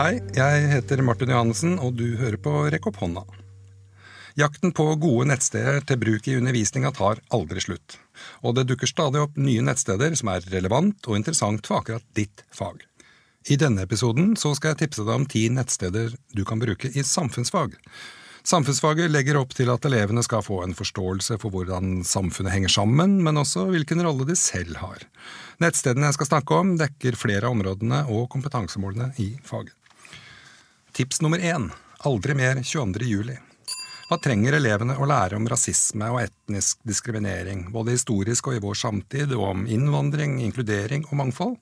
Hei, 0.00 0.14
jeg 0.32 0.68
heter 0.70 1.02
Martin 1.04 1.28
Johannessen, 1.28 1.74
og 1.76 1.98
du 1.98 2.14
hører 2.16 2.38
på 2.40 2.50
Rekk 2.72 2.86
opp 2.88 3.02
hånda. 3.02 3.20
Jakten 4.38 4.72
på 4.72 4.86
gode 5.02 5.26
nettsteder 5.28 5.82
til 5.84 5.98
bruk 6.00 6.28
i 6.30 6.36
undervisninga 6.38 6.88
tar 6.96 7.18
aldri 7.36 7.60
slutt, 7.60 7.98
og 8.40 8.54
det 8.56 8.64
dukker 8.70 8.88
stadig 8.88 9.20
opp 9.20 9.34
nye 9.36 9.60
nettsteder 9.66 10.14
som 10.16 10.30
er 10.32 10.46
relevant 10.54 11.04
og 11.04 11.18
interessant 11.18 11.68
for 11.68 11.82
akkurat 11.82 12.06
ditt 12.16 12.40
fag. 12.48 12.78
I 13.52 13.58
denne 13.60 13.84
episoden 13.84 14.30
skal 14.40 14.70
jeg 14.70 14.78
tipse 14.86 15.04
deg 15.04 15.18
om 15.18 15.26
ti 15.28 15.42
nettsteder 15.52 16.14
du 16.32 16.42
kan 16.48 16.62
bruke 16.62 16.88
i 16.88 17.04
samfunnsfag. 17.04 17.74
Samfunnsfaget 18.40 19.12
legger 19.12 19.36
opp 19.42 19.52
til 19.52 19.68
at 19.68 19.84
elevene 19.84 20.24
skal 20.24 20.46
få 20.46 20.62
en 20.64 20.72
forståelse 20.78 21.36
for 21.42 21.52
hvordan 21.52 22.00
samfunnet 22.08 22.54
henger 22.54 22.72
sammen, 22.72 23.18
men 23.26 23.42
også 23.42 23.66
hvilken 23.68 24.00
rolle 24.06 24.24
de 24.30 24.38
selv 24.38 24.80
har. 24.80 25.04
Nettstedene 25.60 26.08
jeg 26.08 26.16
skal 26.16 26.30
snakke 26.30 26.62
om, 26.62 26.72
dekker 26.80 27.20
flere 27.20 27.50
av 27.50 27.58
områdene 27.58 28.06
og 28.08 28.30
kompetansemålene 28.32 29.12
i 29.20 29.34
faget. 29.44 29.76
Tips 30.92 31.20
nummer 31.20 31.38
én 31.38 31.70
aldri 31.98 32.34
mer 32.34 32.62
22. 32.62 33.04
juli. 33.04 33.36
Hva 34.08 34.16
trenger 34.18 34.56
elevene 34.58 34.96
å 34.98 35.06
lære 35.06 35.38
om 35.38 35.46
rasisme 35.48 36.08
og 36.10 36.24
etnisk 36.24 36.80
diskriminering, 36.88 37.68
både 37.70 37.94
historisk 37.94 38.48
og 38.50 38.56
i 38.56 38.62
vår 38.64 38.78
samtid, 38.80 39.34
og 39.36 39.44
om 39.52 39.66
innvandring, 39.70 40.40
inkludering 40.42 41.04
og 41.06 41.20
mangfold? 41.20 41.54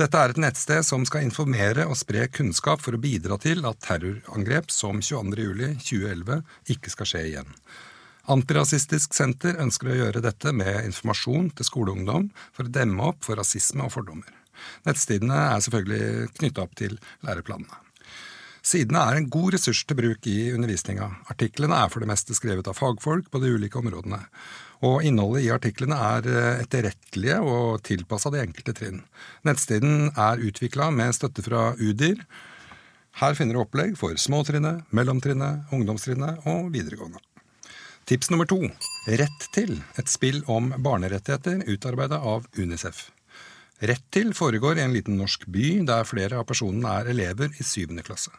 Dette 0.00 0.18
er 0.18 0.32
et 0.32 0.40
nettsted 0.42 0.82
som 0.88 1.04
skal 1.06 1.22
informere 1.28 1.84
og 1.86 1.94
spre 2.00 2.24
kunnskap 2.34 2.82
for 2.82 2.96
å 2.96 3.00
bidra 3.02 3.38
til 3.38 3.62
at 3.68 3.78
terrorangrep 3.84 4.74
som 4.74 4.98
22.07.2011 4.98 6.42
ikke 6.74 6.94
skal 6.96 7.10
skje 7.12 7.24
igjen. 7.28 7.54
Antirasistisk 8.32 9.14
Senter 9.14 9.60
ønsker 9.62 9.92
å 9.92 10.00
gjøre 10.00 10.24
dette 10.24 10.50
med 10.56 10.80
informasjon 10.88 11.52
til 11.58 11.68
skoleungdom 11.68 12.30
for 12.56 12.66
å 12.66 12.74
demme 12.74 13.06
opp 13.12 13.22
for 13.28 13.38
rasisme 13.38 13.86
og 13.86 13.94
fordommer. 13.94 14.34
Nettstidene 14.88 15.38
er 15.52 15.62
selvfølgelig 15.62 16.34
knytta 16.40 16.66
opp 16.66 16.76
til 16.78 16.98
læreplanene. 17.26 17.82
Sidene 18.62 19.00
er 19.02 19.18
en 19.18 19.30
god 19.32 19.56
ressurs 19.56 19.82
til 19.84 19.98
bruk 19.98 20.26
i 20.30 20.52
undervisninga. 20.54 21.08
Artiklene 21.32 21.80
er 21.82 21.90
for 21.90 22.02
det 22.02 22.10
meste 22.12 22.36
skrevet 22.38 22.68
av 22.70 22.78
fagfolk 22.78 23.30
på 23.32 23.40
de 23.42 23.50
ulike 23.56 23.80
områdene 23.80 24.22
og 24.82 25.04
innholdet 25.06 25.44
i 25.46 25.50
artiklene 25.54 25.96
er 25.96 26.28
eh, 26.28 26.62
etterrettelige 26.64 27.38
og 27.46 27.82
tilpassa 27.86 28.32
de 28.34 28.42
enkelte 28.42 28.74
trinn. 28.76 29.02
Nettsiden 29.46 30.10
er 30.10 30.42
utvikla 30.42 30.90
med 30.94 31.14
støtte 31.14 31.44
fra 31.46 31.70
Udir. 31.78 32.18
Her 33.20 33.36
finner 33.38 33.56
du 33.58 33.62
opplegg 33.62 33.94
for 34.00 34.16
småtrinnet, 34.18 34.82
mellomtrinnet, 34.90 35.68
ungdomstrinnet 35.74 36.48
og 36.50 36.72
videregående. 36.74 37.22
Tips 38.08 38.32
nummer 38.32 38.48
to 38.50 38.58
Rett 39.06 39.46
til, 39.54 39.76
et 39.98 40.10
spill 40.10 40.42
om 40.50 40.70
barnerettigheter 40.82 41.62
utarbeida 41.70 42.18
av 42.18 42.46
Unicef. 42.58 43.08
Rett 43.82 44.04
til 44.14 44.28
foregår 44.30 44.78
i 44.78 44.84
en 44.84 44.92
liten 44.94 45.16
norsk 45.18 45.48
by 45.50 45.80
der 45.88 46.06
flere 46.06 46.38
av 46.38 46.46
personene 46.46 46.90
er 47.00 47.08
elever 47.10 47.50
i 47.58 47.64
syvende 47.66 48.04
klasse. 48.06 48.30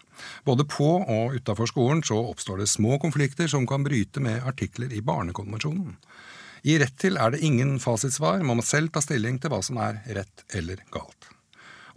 Både 0.48 0.64
på 0.64 0.88
og 1.02 1.36
utafor 1.36 1.68
skolen 1.68 2.00
så 2.08 2.16
oppstår 2.30 2.62
det 2.62 2.70
små 2.72 2.96
konflikter 3.04 3.50
som 3.52 3.68
kan 3.68 3.84
bryte 3.84 4.24
med 4.24 4.46
artikler 4.48 4.94
i 4.96 5.02
Barnekonvensjonen. 5.04 5.98
I 6.64 6.78
Rett 6.80 6.96
til 6.96 7.20
er 7.20 7.34
det 7.34 7.42
ingen 7.44 7.76
fasitsvar, 7.84 8.40
man 8.40 8.62
må 8.62 8.64
selv 8.64 8.94
ta 8.96 9.04
stilling 9.04 9.42
til 9.44 9.52
hva 9.52 9.60
som 9.68 9.82
er 9.84 10.00
rett 10.16 10.46
eller 10.56 10.80
galt. 10.96 11.28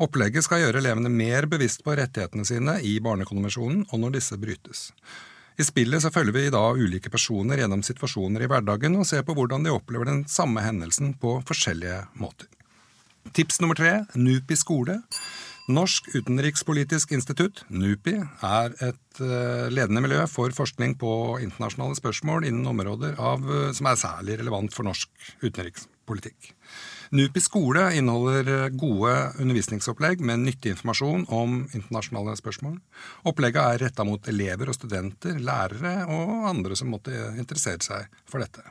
Opplegget 0.02 0.44
skal 0.44 0.64
gjøre 0.64 0.82
elevene 0.82 1.12
mer 1.12 1.46
bevisst 1.46 1.86
på 1.86 1.94
rettighetene 1.94 2.44
sine 2.44 2.80
i 2.82 2.96
Barnekonvensjonen 2.98 3.86
og 3.92 4.02
når 4.02 4.18
disse 4.18 4.40
brytes. 4.42 4.90
I 5.56 5.64
spillet 5.64 6.02
så 6.02 6.10
følger 6.10 6.34
vi 6.34 6.50
da 6.52 6.66
ulike 6.74 7.14
personer 7.14 7.62
gjennom 7.62 7.86
situasjoner 7.86 8.42
i 8.42 8.50
hverdagen 8.50 8.98
og 8.98 9.06
ser 9.08 9.22
på 9.24 9.38
hvordan 9.38 9.64
de 9.64 9.72
opplever 9.72 10.10
den 10.10 10.26
samme 10.28 10.66
hendelsen 10.66 11.14
på 11.22 11.38
forskjellige 11.46 12.02
måter. 12.18 12.50
Tips 13.36 13.58
nummer 13.60 13.76
tre 13.76 13.90
NUPI 14.16 14.56
skole. 14.56 14.94
Norsk 15.68 16.06
utenrikspolitisk 16.14 17.10
institutt, 17.12 17.66
NUPI, 17.68 18.14
er 18.48 18.76
et 18.86 19.18
uh, 19.20 19.66
ledende 19.68 20.00
miljø 20.00 20.22
for 20.30 20.54
forskning 20.56 20.94
på 20.96 21.10
internasjonale 21.44 21.98
spørsmål 21.98 22.46
innen 22.48 22.70
områder 22.70 23.18
av, 23.20 23.44
uh, 23.44 23.66
som 23.76 23.90
er 23.90 23.98
særlig 24.00 24.38
relevant 24.40 24.72
for 24.72 24.88
norsk 24.88 25.10
utenrikspolitikk. 25.42 26.48
NUPI 27.12 27.42
skole 27.44 27.84
inneholder 27.98 28.70
gode 28.72 29.12
undervisningsopplegg 29.42 30.24
med 30.24 30.46
nyttig 30.46 30.72
informasjon 30.72 31.28
om 31.28 31.60
internasjonale 31.76 32.38
spørsmål. 32.40 32.80
Opplegget 33.28 33.60
er 33.66 33.84
retta 33.84 34.08
mot 34.08 34.32
elever 34.32 34.72
og 34.72 34.80
studenter, 34.80 35.36
lærere 35.36 36.06
og 36.08 36.48
andre 36.54 36.78
som 36.78 36.88
måtte 36.94 37.12
interessere 37.36 37.84
seg 37.84 38.08
for 38.24 38.40
dette. 38.40 38.64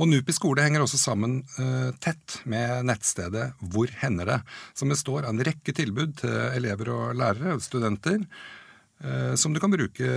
Og 0.00 0.08
NUPI 0.08 0.34
skole 0.36 0.64
henger 0.64 0.84
også 0.84 1.00
sammen 1.00 1.40
uh, 1.58 1.90
tett 2.00 2.38
med 2.48 2.86
nettstedet 2.88 3.50
Hvor 3.72 3.92
hender 4.00 4.28
det?, 4.28 4.40
som 4.78 4.92
består 4.92 5.26
av 5.26 5.34
en 5.34 5.44
rekke 5.44 5.74
tilbud 5.76 6.16
til 6.22 6.36
elever 6.56 6.92
og 6.94 7.16
lærere 7.18 7.56
og 7.58 7.64
studenter, 7.64 8.22
uh, 9.04 9.34
som 9.36 9.52
du 9.52 9.60
kan 9.62 9.72
bruke 9.72 10.12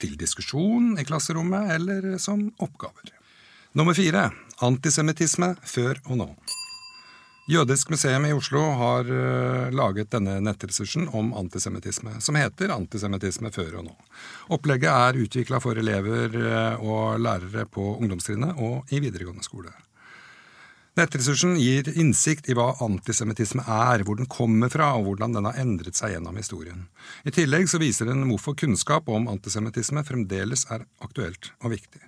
til 0.00 0.18
diskusjon 0.20 0.98
i 1.00 1.06
klasserommet 1.08 1.72
eller 1.78 2.10
som 2.22 2.50
oppgaver. 2.58 3.14
Nummer 3.74 3.96
fire 3.96 4.28
antisemittisme 4.62 5.54
før 5.66 5.98
og 6.04 6.20
nå. 6.20 6.28
Jødisk 7.44 7.90
museum 7.92 8.24
i 8.24 8.32
Oslo 8.32 8.60
har 8.78 9.04
uh, 9.04 9.72
laget 9.76 10.08
denne 10.14 10.38
nettressursen 10.40 11.10
om 11.12 11.34
antisemittisme, 11.36 12.14
som 12.24 12.38
heter 12.40 12.72
Antisemittisme 12.72 13.50
før 13.52 13.82
og 13.82 13.84
nå. 13.90 13.96
Opplegget 14.56 14.88
er 14.88 15.18
utvikla 15.26 15.60
for 15.60 15.76
elever 15.76 16.38
uh, 16.40 16.80
og 16.80 17.18
lærere 17.20 17.66
på 17.68 17.98
ungdomstrinnet 17.98 18.56
og 18.64 18.88
i 18.88 19.02
videregående 19.04 19.44
skole. 19.44 19.74
Nettressursen 20.96 21.58
gir 21.60 21.90
innsikt 21.98 22.48
i 22.48 22.56
hva 22.56 22.70
antisemittisme 22.86 23.66
er, 23.66 24.06
hvor 24.08 24.16
den 24.16 24.30
kommer 24.30 24.72
fra 24.72 24.94
og 24.96 25.10
hvordan 25.10 25.36
den 25.36 25.50
har 25.50 25.60
endret 25.60 26.00
seg 26.00 26.14
gjennom 26.14 26.40
historien. 26.40 26.86
I 27.28 27.34
tillegg 27.34 27.68
så 27.68 27.82
viser 27.82 28.08
den 28.08 28.24
hvorfor 28.30 28.56
kunnskap 28.56 29.10
om 29.12 29.28
antisemittisme 29.28 30.06
fremdeles 30.08 30.64
er 30.72 30.88
aktuelt 31.04 31.52
og 31.60 31.76
viktig. 31.76 32.06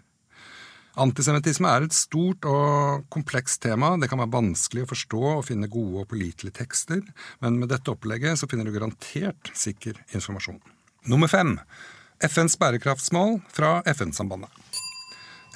Antisemittisme 0.97 1.69
er 1.69 1.85
et 1.85 1.93
stort 1.93 2.47
og 2.49 3.05
komplekst 3.13 3.61
tema. 3.67 3.93
Det 4.01 4.09
kan 4.09 4.23
være 4.23 4.33
vanskelig 4.33 4.87
å 4.87 4.91
forstå 4.95 5.21
og 5.35 5.45
finne 5.45 5.69
gode 5.69 6.07
og 6.07 6.09
pålitelige 6.09 6.57
tekster, 6.63 7.03
men 7.45 7.59
med 7.61 7.69
dette 7.69 7.93
opplegget 7.93 8.41
så 8.41 8.49
finner 8.49 8.65
du 8.65 8.73
garantert 8.73 9.53
sikker 9.53 10.01
informasjon. 10.17 10.63
Nummer 11.13 11.29
fem 11.29 11.59
FNs 12.25 12.57
bærekraftsmål 12.57 13.43
fra 13.53 13.83
FN-sambandet. 13.93 14.49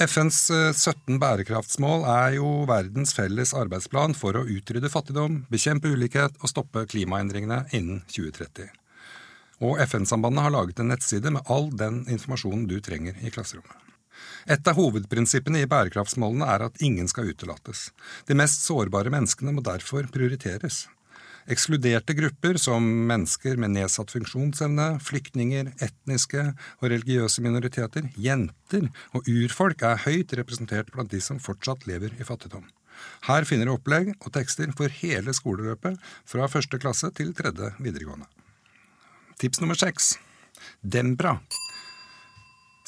FNs 0.00 0.42
17 0.76 0.92
eh, 1.14 1.18
bærekraftsmål 1.20 2.04
er 2.08 2.36
jo 2.36 2.50
verdens 2.68 3.12
felles 3.16 3.54
arbeidsplan 3.56 4.12
for 4.16 4.36
å 4.36 4.44
utrydde 4.44 4.92
fattigdom, 4.92 5.44
bekjempe 5.52 5.92
ulikhet 5.92 6.36
og 6.40 6.52
stoppe 6.52 6.84
klimaendringene 6.88 7.62
innen 7.76 8.04
2030. 8.12 8.68
Og 9.64 9.80
FN-sambandet 9.88 10.46
har 10.46 10.56
laget 10.56 10.80
en 10.80 10.92
nettside 10.92 11.32
med 11.32 11.48
all 11.52 11.68
den 11.72 12.04
informasjonen 12.12 12.68
du 12.68 12.76
trenger 12.84 13.16
i 13.24 13.32
klasserommet. 13.32 13.89
Et 14.50 14.70
av 14.70 14.78
hovedprinsippene 14.78 15.62
i 15.62 15.68
bærekraftsmålene 15.70 16.48
er 16.54 16.66
at 16.66 16.80
ingen 16.84 17.08
skal 17.10 17.30
utelates. 17.32 17.90
De 18.28 18.36
mest 18.38 18.64
sårbare 18.66 19.12
menneskene 19.12 19.54
må 19.54 19.64
derfor 19.64 20.08
prioriteres. 20.12 20.86
Ekskluderte 21.50 22.14
grupper 22.14 22.58
som 22.60 22.84
mennesker 23.08 23.56
med 23.58 23.72
nedsatt 23.74 24.12
funksjonsevne, 24.12 25.00
flyktninger, 25.02 25.72
etniske 25.82 26.44
og 26.52 26.90
religiøse 26.92 27.42
minoriteter, 27.42 28.10
jenter 28.14 28.90
og 29.16 29.30
urfolk 29.30 29.82
er 29.88 30.02
høyt 30.04 30.36
representert 30.38 30.92
blant 30.94 31.10
de 31.10 31.22
som 31.24 31.40
fortsatt 31.42 31.88
lever 31.90 32.12
i 32.20 32.26
fattigdom. 32.28 32.68
Her 33.24 33.46
finner 33.48 33.66
du 33.66 33.74
opplegg 33.74 34.12
og 34.18 34.32
tekster 34.36 34.70
for 34.76 34.92
hele 35.00 35.32
skoleløpet 35.36 35.96
fra 36.28 36.48
første 36.52 36.78
klasse 36.82 37.08
til 37.16 37.32
tredje 37.36 37.72
videregående. 37.80 38.28
Tips 39.40 39.62
nummer 39.62 39.78
seks 39.78 40.18
Dembra 40.84 41.38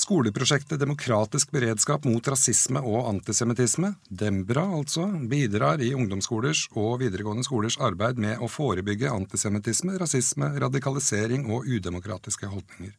Skoleprosjektet 0.02 0.80
Demokratisk 0.80 1.52
beredskap 1.54 2.06
mot 2.08 2.26
rasisme 2.26 2.80
og 2.82 3.06
antisemittisme, 3.06 3.92
Dembra 4.10 4.64
altså, 4.74 5.04
bidrar 5.30 5.82
i 5.84 5.92
ungdomsskolers 5.94 6.64
og 6.74 6.96
videregående 7.04 7.46
skolers 7.46 7.76
arbeid 7.78 8.18
med 8.18 8.42
å 8.42 8.50
forebygge 8.50 9.12
antisemittisme, 9.12 9.94
rasisme, 10.02 10.50
radikalisering 10.64 11.46
og 11.54 11.68
udemokratiske 11.70 12.50
holdninger. 12.50 12.96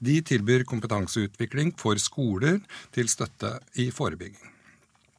De 0.00 0.20
tilbyr 0.24 0.64
kompetanseutvikling 0.70 1.74
for 1.76 2.00
skoler 2.00 2.62
til 2.96 3.12
støtte 3.12 3.58
i 3.76 3.90
forebygging. 3.92 4.57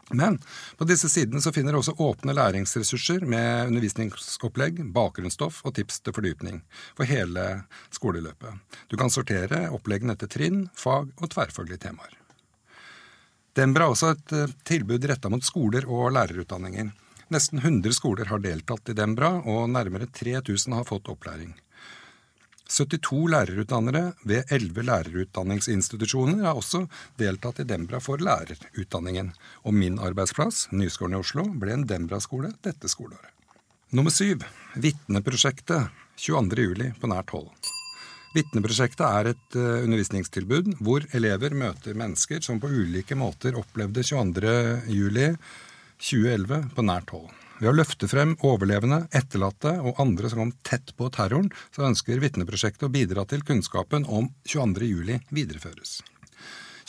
Men 0.09 0.39
på 0.77 0.87
disse 0.89 1.09
sidene 1.11 1.41
så 1.41 1.53
finner 1.53 1.75
du 1.75 1.81
også 1.81 1.97
åpne 2.01 2.33
læringsressurser 2.33 3.25
med 3.29 3.69
undervisningsopplegg, 3.69 4.81
bakgrunnsstoff 4.93 5.61
og 5.65 5.75
tips 5.77 6.01
til 6.01 6.15
fordypning 6.15 6.63
for 6.97 7.09
hele 7.09 7.45
skoleløpet. 7.93 8.79
Du 8.89 8.97
kan 8.97 9.13
sortere 9.13 9.67
oppleggene 9.75 10.17
etter 10.17 10.31
trinn, 10.31 10.65
fag 10.73 11.11
og 11.19 11.29
tverrfaglige 11.29 11.83
temaer. 11.85 12.17
Dembra 13.57 13.85
har 13.85 13.93
også 13.93 14.13
et 14.13 14.33
eh, 14.37 14.57
tilbud 14.65 15.05
retta 15.09 15.29
mot 15.29 15.43
skoler 15.43 15.87
og 15.89 16.13
lærerutdanninger. 16.15 16.91
Nesten 17.33 17.61
100 17.61 17.93
skoler 17.93 18.29
har 18.31 18.41
deltatt 18.41 18.89
i 18.89 18.95
Dembra, 18.97 19.35
og 19.45 19.69
nærmere 19.69 20.07
3000 20.09 20.73
har 20.77 20.87
fått 20.87 21.09
opplæring. 21.11 21.53
72 22.69 23.29
lærerutdannere 23.33 24.13
ved 24.29 24.51
11 24.53 24.83
lærerutdanningsinstitusjoner 24.85 26.45
har 26.45 26.59
også 26.59 26.83
deltatt 27.17 27.63
i 27.63 27.65
Dembra 27.67 27.99
for 28.03 28.21
lærerutdanningen, 28.21 29.33
og 29.65 29.73
min 29.73 29.97
arbeidsplass, 29.99 30.67
Nyskolen 30.71 31.17
i 31.17 31.23
Oslo, 31.23 31.47
ble 31.49 31.73
en 31.73 31.87
Dembra-skole 31.89 32.53
dette 32.65 32.91
skoleåret. 32.91 33.33
Nummer 33.89 34.13
syv 34.13 34.45
Vitneprosjektet 34.77 35.89
22. 36.19 36.61
juli 36.67 36.91
på 37.01 37.09
nært 37.09 37.33
hold. 37.33 37.49
Vitneprosjektet 38.35 39.05
er 39.07 39.31
et 39.31 39.57
uh, 39.57 39.81
undervisningstilbud 39.87 40.75
hvor 40.85 41.07
elever 41.17 41.55
møter 41.57 41.97
mennesker 41.97 42.43
som 42.45 42.61
på 42.61 42.69
ulike 42.69 43.17
måter 43.17 43.57
opplevde 43.57 44.05
22. 44.05 44.53
juli 44.93 45.31
2011 45.97 46.67
på 46.77 46.85
nært 46.85 47.15
hold. 47.15 47.31
Ved 47.59 47.73
å 47.73 47.75
løfte 47.75 48.07
frem 48.07 48.37
overlevende, 48.47 49.01
etterlatte 49.11 49.73
og 49.83 49.99
andre 49.99 50.29
som 50.31 50.39
kom 50.39 50.53
tett 50.63 50.93
på 50.95 51.09
terroren, 51.11 51.49
så 51.75 51.83
ønsker 51.89 52.21
Vitneprosjektet 52.23 52.87
å 52.87 52.93
bidra 52.93 53.25
til 53.27 53.43
kunnskapen 53.43 54.07
om 54.07 54.29
22. 54.47 54.87
juli 54.87 55.19
videreføres. 55.35 55.99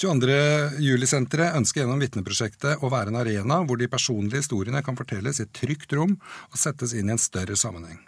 22. 0.01 0.37
juli-senteret 0.81 1.59
ønsker 1.59 1.83
gjennom 1.83 2.01
Vitneprosjektet 2.01 2.81
å 2.87 2.89
være 2.93 3.11
en 3.13 3.19
arena 3.21 3.59
hvor 3.67 3.83
de 3.83 3.91
personlige 3.91 4.45
historiene 4.45 4.81
kan 4.87 4.97
fortelles 4.97 5.43
i 5.43 5.45
et 5.45 5.53
trygt 5.59 5.93
rom 5.99 6.15
og 6.15 6.57
settes 6.57 6.95
inn 6.95 7.11
i 7.11 7.17
en 7.17 7.21
større 7.21 7.59
sammenheng. 7.59 7.99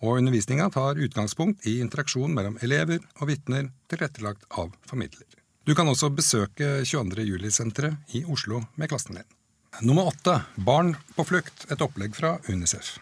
Og 0.00 0.18
undervisninga 0.18 0.70
tar 0.74 0.98
utgangspunkt 0.98 1.66
i 1.68 1.78
interaksjon 1.84 2.34
mellom 2.34 2.56
elever 2.64 3.04
og 3.20 3.28
vitner 3.30 3.68
tilrettelagt 3.92 4.48
av 4.56 4.72
formidler. 4.88 5.28
Du 5.68 5.76
kan 5.76 5.90
også 5.90 6.08
besøke 6.08 6.78
22. 6.88 7.28
juli-senteret 7.28 8.16
i 8.16 8.24
Oslo 8.24 8.64
med 8.80 8.88
klassen 8.88 9.20
din. 9.20 9.34
Nummer 9.80 10.06
åtte 10.06 10.40
Barn 10.54 10.96
på 11.14 11.22
flukt, 11.24 11.66
et 11.70 11.82
opplegg 11.84 12.16
fra 12.16 12.32
Unicef. 12.48 12.96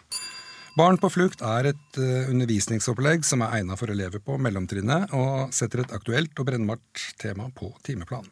Barn 0.76 0.98
på 1.00 1.08
flukt 1.08 1.40
er 1.40 1.70
et 1.70 1.96
uh, 1.96 2.28
undervisningsopplegg 2.28 3.24
som 3.24 3.40
er 3.40 3.54
egnet 3.58 3.80
for 3.80 3.88
elever 3.88 4.20
på 4.20 4.36
mellomtrinnet, 4.36 5.14
og 5.16 5.54
setter 5.56 5.80
et 5.80 5.94
aktuelt 5.96 6.36
og 6.36 6.50
brennbart 6.50 7.06
tema 7.22 7.48
på 7.56 7.70
timeplanen. 7.86 8.28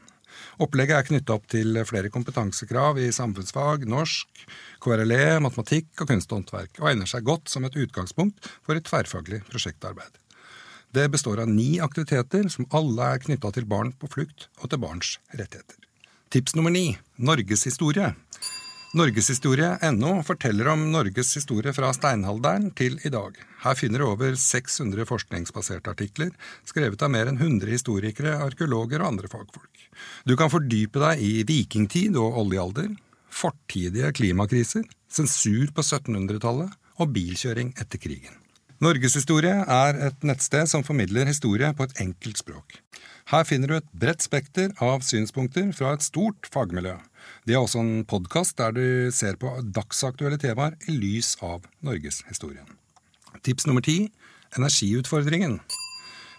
Opplegget 0.60 0.98
er 0.98 1.06
knytta 1.08 1.38
opp 1.38 1.46
til 1.48 1.78
flere 1.88 2.10
kompetansekrav 2.12 2.98
i 3.00 3.08
samfunnsfag, 3.16 3.86
norsk, 3.88 4.44
KRLE, 4.82 5.38
matematikk 5.40 6.04
og 6.04 6.10
kunst 6.10 6.34
og 6.34 6.52
egner 6.90 7.08
seg 7.08 7.24
godt 7.24 7.48
som 7.48 7.64
et 7.64 7.78
utgangspunkt 7.80 8.50
for 8.66 8.76
et 8.76 8.84
tverrfaglig 8.84 9.40
prosjektarbeid. 9.48 10.20
Det 10.94 11.08
består 11.10 11.40
av 11.46 11.48
ni 11.48 11.78
aktiviteter 11.82 12.50
som 12.52 12.68
alle 12.76 13.14
er 13.14 13.24
knytta 13.24 13.54
til 13.56 13.70
barn 13.70 13.94
på 13.96 14.10
flukt 14.10 14.50
og 14.60 14.68
til 14.68 14.84
barns 14.84 15.16
rettigheter. 15.32 15.80
Tips 16.34 16.56
nummer 16.58 16.72
ni 16.74 16.96
norgeshistorie. 17.14 18.08
Norgeshistorie.no 18.94 20.10
forteller 20.22 20.68
om 20.70 20.84
Norges 20.92 21.32
historie 21.34 21.72
fra 21.74 21.88
steinalderen 21.96 22.68
til 22.78 22.94
i 23.02 23.10
dag. 23.10 23.34
Her 23.64 23.74
finner 23.74 23.98
du 23.98 24.06
over 24.06 24.36
600 24.38 25.02
forskningsbaserte 25.08 25.90
artikler, 25.90 26.30
skrevet 26.62 27.02
av 27.02 27.10
mer 27.10 27.26
enn 27.26 27.40
100 27.40 27.72
historikere, 27.74 28.36
arkeologer 28.44 29.02
og 29.02 29.08
andre 29.08 29.30
fagfolk. 29.32 29.82
Du 30.22 30.36
kan 30.38 30.52
fordype 30.52 31.02
deg 31.02 31.24
i 31.26 31.32
vikingtid 31.48 32.14
og 32.22 32.38
oljealder, 32.44 32.92
fortidige 33.34 34.12
klimakriser, 34.14 34.86
sensur 35.10 35.74
på 35.74 35.82
1700-tallet 35.82 36.78
og 37.02 37.10
bilkjøring 37.16 37.74
etter 37.74 37.98
krigen. 37.98 38.38
Norgeshistorie 38.78 39.56
er 39.74 39.98
et 40.06 40.22
nettsted 40.22 40.70
som 40.70 40.86
formidler 40.86 41.26
historie 41.26 41.72
på 41.74 41.88
et 41.88 41.98
enkelt 42.04 42.38
språk. 42.38 42.78
Her 43.32 43.42
finner 43.48 43.70
du 43.70 43.76
et 43.80 43.90
bredt 43.96 44.22
spekter 44.22 44.70
av 44.84 45.02
synspunkter 45.02 45.70
fra 45.74 45.96
et 45.96 46.06
stort 46.06 46.46
fagmiljø. 46.54 46.94
De 47.44 47.56
har 47.56 47.64
også 47.64 47.82
en 47.82 48.04
podkast 48.08 48.56
der 48.60 48.74
du 48.76 49.10
ser 49.12 49.38
på 49.40 49.52
dagsaktuelle 49.76 50.38
temaer 50.40 50.76
i 50.88 50.96
lys 50.96 51.34
av 51.44 51.66
norgeshistorien. 51.84 52.68
Tips 53.44 53.66
nummer 53.68 53.84
ti 53.84 54.10
energiutfordringen. 54.56 55.58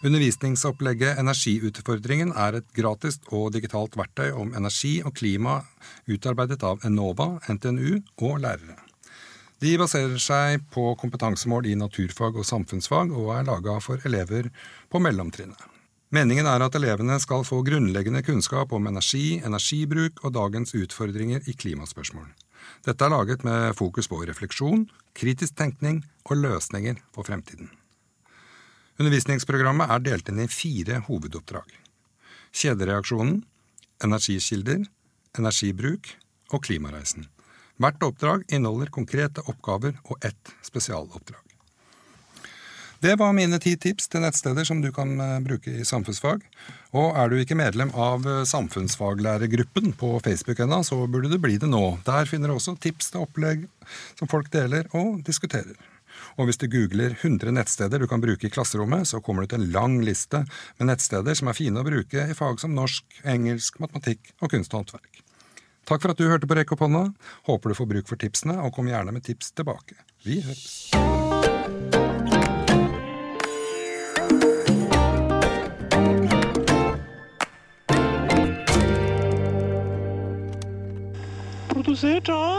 Undervisningsopplegget 0.05 1.19
Energiutfordringen 1.19 2.33
er 2.37 2.59
et 2.59 2.67
gratis 2.77 3.17
og 3.33 3.53
digitalt 3.55 3.95
verktøy 3.97 4.29
om 4.35 4.53
energi 4.53 4.99
og 5.05 5.15
klima 5.17 5.61
utarbeidet 6.05 6.61
av 6.67 6.83
Enova, 6.85 7.39
NTNU 7.49 8.01
og 8.21 8.41
lærere. 8.43 8.77
De 9.63 9.71
baserer 9.79 10.19
seg 10.21 10.65
på 10.73 10.91
kompetansemål 10.99 11.71
i 11.71 11.77
naturfag 11.79 12.35
og 12.35 12.45
samfunnsfag 12.45 13.13
og 13.15 13.31
er 13.37 13.47
laga 13.47 13.79
for 13.81 14.03
elever 14.05 14.51
på 14.91 15.01
mellomtrinnet. 15.01 15.74
Meningen 16.15 16.47
er 16.47 16.63
at 16.63 16.75
elevene 16.77 17.17
skal 17.19 17.43
få 17.43 17.57
grunnleggende 17.65 18.21
kunnskap 18.23 18.71
om 18.75 18.85
energi, 18.87 19.41
energibruk 19.43 20.21
og 20.23 20.35
dagens 20.37 20.71
utfordringer 20.77 21.43
i 21.49 21.55
klimaspørsmål. 21.59 22.29
Dette 22.85 23.03
er 23.03 23.11
laget 23.11 23.43
med 23.43 23.73
fokus 23.75 24.07
på 24.07 24.21
refleksjon, 24.29 24.85
kritisk 25.17 25.57
tenkning 25.59 26.03
og 26.29 26.37
løsninger 26.39 27.01
på 27.11 27.25
fremtiden. 27.27 27.67
Undervisningsprogrammet 28.95 29.91
er 29.91 30.05
delt 30.05 30.31
inn 30.31 30.39
i 30.45 30.47
fire 30.47 31.01
hovedoppdrag. 31.09 31.73
Kjedereaksjonen, 32.55 33.41
energikilder, 34.05 34.85
energibruk 35.35 36.13
og 36.53 36.63
klimareisen. 36.69 37.27
Hvert 37.75 38.07
oppdrag 38.07 38.45
inneholder 38.47 38.93
konkrete 38.93 39.43
oppgaver 39.51 39.99
og 40.05 40.23
ett 40.23 40.55
spesialoppdrag. 40.63 41.54
Det 43.03 43.15
var 43.19 43.33
mine 43.35 43.59
ti 43.61 43.75
tips 43.77 44.07
til 44.11 44.23
nettsteder 44.23 44.67
som 44.67 44.79
du 44.83 44.91
kan 44.95 45.15
eh, 45.21 45.39
bruke 45.43 45.71
i 45.81 45.85
samfunnsfag. 45.87 46.43
Og 46.95 47.17
er 47.19 47.31
du 47.31 47.39
ikke 47.39 47.57
medlem 47.59 47.91
av 47.91 48.27
eh, 48.27 48.43
samfunnsfaglærergruppen 48.47 49.93
på 49.99 50.13
Facebook 50.23 50.61
ennå, 50.63 50.81
så 50.87 51.01
burde 51.07 51.31
du 51.31 51.39
bli 51.41 51.59
det 51.61 51.69
nå. 51.71 51.83
Der 52.07 52.29
finner 52.29 52.51
du 52.51 52.55
også 52.55 52.77
tips 52.79 53.11
til 53.11 53.25
opplegg 53.25 53.67
som 54.15 54.31
folk 54.31 54.49
deler 54.53 54.87
og 54.95 55.21
diskuterer. 55.27 55.75
Og 56.39 56.49
hvis 56.49 56.59
du 56.59 56.67
googler 56.71 57.15
100 57.15 57.51
nettsteder 57.55 58.01
du 58.01 58.07
kan 58.11 58.23
bruke 58.23 58.47
i 58.47 58.51
klasserommet, 58.51 59.07
så 59.07 59.21
kommer 59.23 59.43
du 59.43 59.51
til 59.51 59.61
en 59.61 59.71
lang 59.75 59.99
liste 60.03 60.43
med 60.79 60.89
nettsteder 60.89 61.37
som 61.37 61.51
er 61.51 61.57
fine 61.57 61.79
å 61.79 61.87
bruke 61.87 62.27
i 62.27 62.37
fag 62.37 62.59
som 62.63 62.75
norsk, 62.75 63.21
engelsk, 63.23 63.79
matematikk 63.83 64.33
og 64.41 64.51
kunst 64.55 64.73
og 64.73 64.83
håndverk. 64.83 65.23
Takk 65.85 66.01
for 66.01 66.15
at 66.15 66.19
du 66.19 66.25
hørte 66.27 66.49
på 66.49 66.57
Rekk 66.57 66.73
opp 66.73 66.81
hånda. 66.87 67.05
Håper 67.45 67.71
du 67.71 67.77
får 67.77 67.91
bruk 67.91 68.09
for 68.09 68.21
tipsene, 68.21 68.57
og 68.65 68.73
kom 68.73 68.89
gjerne 68.89 69.13
med 69.13 69.27
tips 69.27 69.53
tilbake. 69.53 69.99
Vi 70.25 70.41
høres. 70.41 71.14
Produsert 82.05 82.29
av 82.29 82.54